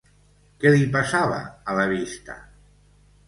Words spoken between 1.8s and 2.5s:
la vista?